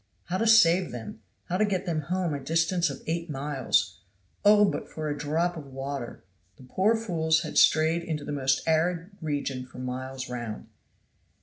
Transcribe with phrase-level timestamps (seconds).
[0.29, 3.99] How to save them; how to get them home a distance of eight miles.
[4.43, 4.83] "Oh!
[4.87, 6.23] for a drop of water."
[6.57, 10.69] The poor fools had strayed into the most arid region for miles round.